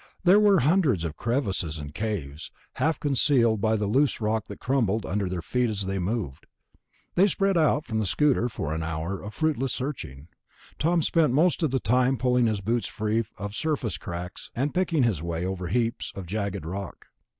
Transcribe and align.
There 0.23 0.39
were 0.39 0.61
hundreds 0.61 1.03
of 1.03 1.15
crevices 1.15 1.77
and 1.77 1.93
caves, 1.93 2.49
half 2.81 2.99
concealed 2.99 3.61
by 3.61 3.75
the 3.75 3.85
loose 3.85 4.19
rock 4.19 4.47
that 4.47 4.59
crumbled 4.59 5.05
under 5.05 5.29
their 5.29 5.43
feet 5.43 5.69
as 5.69 5.85
they 5.85 5.99
moved. 5.99 6.47
They 7.13 7.27
spread 7.27 7.55
out 7.55 7.85
from 7.85 7.99
the 7.99 8.07
scooter 8.07 8.49
for 8.49 8.73
an 8.73 8.81
hour 8.81 9.21
of 9.21 9.35
fruitless 9.35 9.73
searching. 9.73 10.27
Tom 10.79 11.03
spent 11.03 11.33
most 11.33 11.61
of 11.61 11.69
the 11.69 11.79
time 11.79 12.17
pulling 12.17 12.47
his 12.47 12.61
boots 12.61 12.87
free 12.87 13.25
of 13.37 13.53
surface 13.53 13.99
cracks 13.99 14.49
and 14.55 14.73
picking 14.73 15.03
his 15.03 15.21
way 15.21 15.45
over 15.45 15.67
heaps 15.67 16.11
of 16.15 16.25
jagged 16.25 16.65
rock. 16.65 17.05